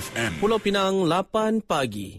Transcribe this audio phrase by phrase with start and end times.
[0.00, 0.40] FM.
[0.40, 2.16] Pulau Pinang 8 pagi.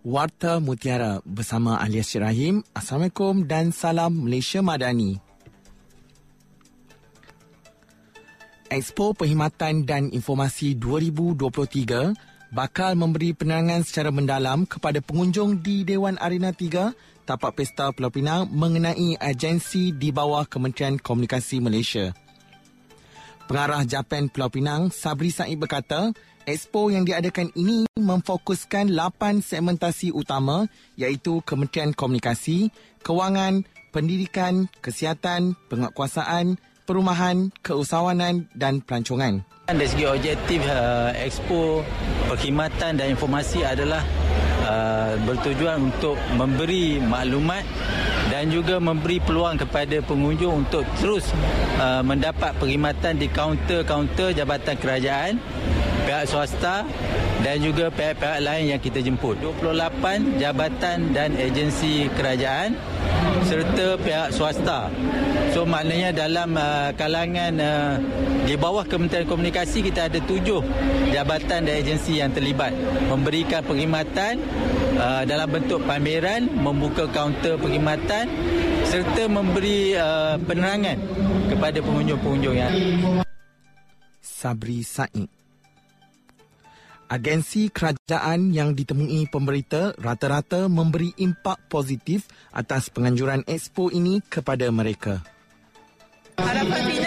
[0.00, 2.64] Warta Mutiara bersama Alias Syirahim.
[2.72, 5.20] Assalamualaikum dan salam Malaysia Madani.
[8.72, 16.50] Expo Perkhidmatan dan Informasi 2023 bakal memberi penerangan secara mendalam kepada pengunjung di Dewan Arena
[16.50, 22.10] 3 tapak pesta Pulau Pinang mengenai agensi di bawah Kementerian Komunikasi Malaysia.
[23.46, 26.10] Pengarah Japan Pulau Pinang, Sabri Said berkata,
[26.46, 30.66] Expo yang diadakan ini memfokuskan 8 segmentasi utama
[30.98, 32.74] iaitu Kementerian Komunikasi,
[33.06, 33.62] Kewangan,
[33.94, 39.46] Pendidikan, Kesihatan, Penguatkuasaan, Perumahan, Keusahawanan dan Pelancongan.
[39.70, 41.86] Dari segi objektif uh, Expo
[42.26, 44.02] Perkhidmatan dan Informasi adalah
[44.66, 47.62] uh, bertujuan untuk memberi maklumat
[48.34, 51.30] dan juga memberi peluang kepada pengunjung untuk terus
[51.78, 55.38] uh, mendapat perkhidmatan di kaunter-kaunter Jabatan Kerajaan
[56.02, 56.82] pihak swasta
[57.40, 59.40] dan juga pihak-pihak lain yang kita jemput.
[59.40, 62.76] 28 jabatan dan agensi kerajaan
[63.48, 64.92] serta pihak swasta.
[65.50, 67.94] So maknanya dalam uh, kalangan uh,
[68.44, 70.62] di bawah Kementerian Komunikasi kita ada tujuh
[71.10, 72.70] jabatan dan agensi yang terlibat
[73.08, 74.38] memberikan perkhidmatan
[75.00, 78.28] uh, dalam bentuk pameran, membuka kaunter perkhidmatan
[78.86, 80.98] serta memberi uh, penerangan
[81.50, 82.72] kepada pengunjung-pengunjung yang
[84.20, 85.39] Sabri Said
[87.10, 95.18] Agensi kerajaan yang ditemui pemberita rata-rata memberi impak positif atas penganjuran expo ini kepada mereka.
[96.38, 96.99] Harapan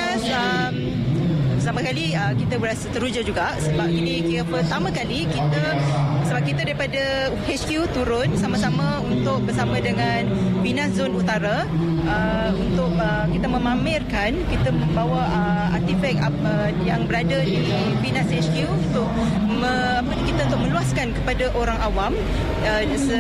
[1.73, 5.73] pertama kali uh, kita berasa teruja juga sebab ini kira pertama kali kita
[6.29, 10.29] sebab kita daripada HQ turun sama-sama untuk bersama dengan
[10.61, 11.65] Finas Zon Utara
[12.05, 17.57] uh, untuk uh, kita memamerkan kita membawa uh, artifak uh, yang berada di
[18.05, 19.09] Finas HQ untuk
[19.49, 22.13] me, apa, kita untuk meluaskan kepada orang awam
[22.69, 23.19] uh, se,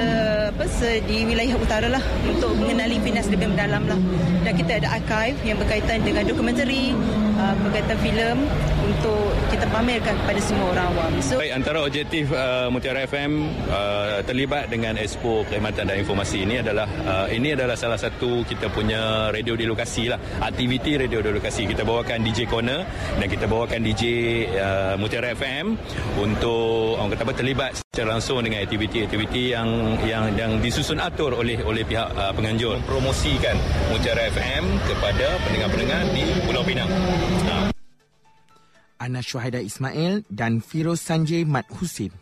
[0.53, 3.99] apa, se, di wilayah utara lah untuk mengenali Finas lebih mendalam lah.
[4.43, 6.91] Dan kita ada archive yang berkaitan dengan dokumentari
[7.39, 8.37] uh, berkaitan filem
[8.83, 11.11] untuk kita pamerkan kepada semua orang awam.
[11.23, 16.59] So, Baik, antara objektif uh, Mutiara FM uh, terlibat dengan Expo Perkhidmatan dan Informasi ini
[16.59, 20.19] adalah uh, ini adalah salah satu kita punya radio di lokasi lah.
[20.43, 21.65] Aktiviti radio di lokasi.
[21.69, 22.83] Kita bawakan DJ Corner
[23.17, 24.03] dan kita bawakan DJ
[24.57, 25.77] uh, Mutiara FM
[26.19, 29.69] untuk orang kata apa terlibat secara langsung dengan aktiviti-aktiviti yang
[30.01, 33.53] yang yang disusun atur oleh oleh pihak uh, penganjur mempromosikan
[33.93, 36.89] Mutiara FM kepada pendengar-pendengar di Pulau Pinang.
[36.89, 37.72] Uh.
[39.03, 42.15] Ana Syuhaida Ismail dan Firoz Sanjay Mat Husin.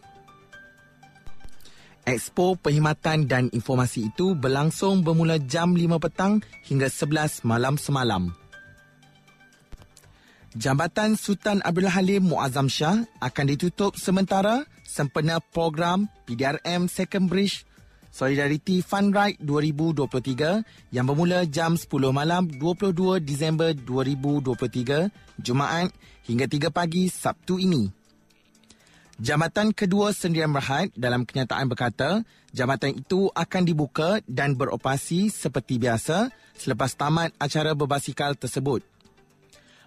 [2.01, 8.33] Expo Perkhidmatan dan Informasi itu berlangsung bermula jam 5 petang hingga 11 malam semalam.
[10.57, 17.63] Jambatan Sultan Abdul Halim Muazzam Shah akan ditutup sementara sempena program PDRM Second Bridge
[18.11, 25.07] Solidarity Fund Ride 2023 yang bermula jam 10 malam 22 Disember 2023
[25.39, 25.95] Jumaat
[26.27, 27.87] hingga 3 pagi Sabtu ini.
[29.21, 36.33] Jambatan kedua Sendirian Berhad dalam kenyataan berkata, jambatan itu akan dibuka dan beroperasi seperti biasa
[36.57, 38.81] selepas tamat acara berbasikal tersebut.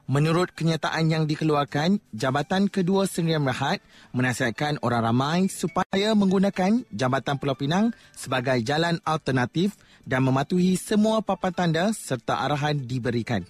[0.05, 3.81] Menurut kenyataan yang dikeluarkan, Jabatan Kedua Sendirian Berhad
[4.13, 9.73] menasihatkan orang ramai supaya menggunakan Jabatan Pulau Pinang sebagai jalan alternatif
[10.05, 13.49] dan mematuhi semua papan tanda serta arahan diberikan.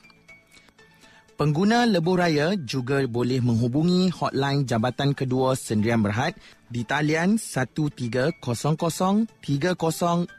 [1.34, 6.38] Pengguna lebuh raya juga boleh menghubungi hotline Jabatan Kedua Sendirian Berhad
[6.70, 10.38] di talian 1300302828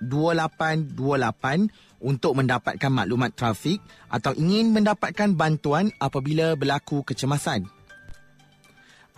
[2.05, 3.81] untuk mendapatkan maklumat trafik
[4.13, 7.65] atau ingin mendapatkan bantuan apabila berlaku kecemasan.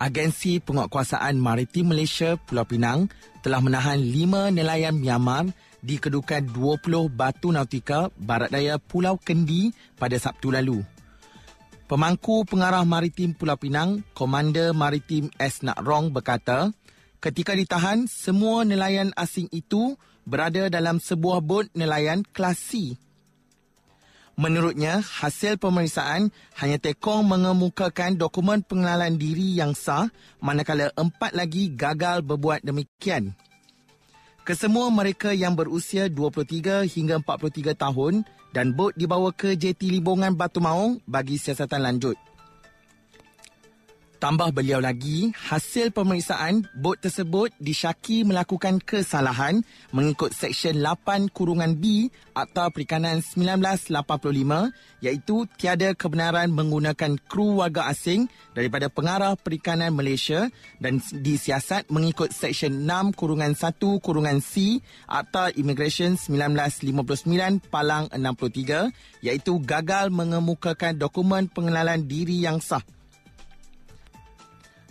[0.00, 3.12] Agensi Penguatkuasaan Maritim Malaysia Pulau Pinang
[3.44, 5.52] telah menahan lima nelayan Myanmar
[5.82, 10.80] di kedudukan 20 batu nautika barat daya Pulau Kendi pada Sabtu lalu.
[11.90, 15.64] Pemangku Pengarah Maritim Pulau Pinang, Komander Maritim S.
[15.64, 16.70] Nak Rong berkata,
[17.18, 19.96] ketika ditahan, semua nelayan asing itu
[20.28, 23.00] berada dalam sebuah bot nelayan kelas C.
[24.38, 26.30] Menurutnya, hasil pemeriksaan
[26.62, 30.06] hanya Tekong mengemukakan dokumen pengenalan diri yang sah
[30.38, 33.34] manakala empat lagi gagal berbuat demikian.
[34.46, 38.22] Kesemua mereka yang berusia 23 hingga 43 tahun
[38.54, 42.16] dan bot dibawa ke JT Libongan Batu Maung bagi siasatan lanjut.
[44.18, 49.62] Tambah beliau lagi, hasil pemeriksaan bot tersebut disyaki melakukan kesalahan
[49.94, 54.74] mengikut Seksyen 8 Kurungan B Akta Perikanan 1985
[55.06, 58.26] iaitu tiada kebenaran menggunakan kru warga asing
[58.58, 60.50] daripada Pengarah Perikanan Malaysia
[60.82, 69.62] dan disiasat mengikut Seksyen 6 Kurungan 1 Kurungan C Akta Immigration 1959 Palang 63 iaitu
[69.62, 72.82] gagal mengemukakan dokumen pengenalan diri yang sah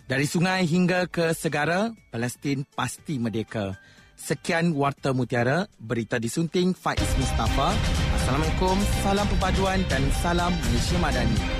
[0.07, 3.75] dari sungai hingga ke segara, Palestin pasti merdeka.
[4.17, 7.75] Sekian Warta Mutiara, berita disunting Faiz Mustafa.
[8.17, 8.75] Assalamualaikum,
[9.05, 11.56] salam perpaduan dan salam Malaysia Madani.